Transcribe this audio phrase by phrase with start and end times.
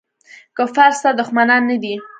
[0.57, 1.95] کفار ستا دښمنان نه دي.